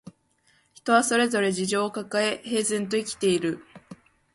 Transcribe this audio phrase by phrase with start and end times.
[0.73, 3.63] 人はそれぞれ事情をかかえ、平然と生きている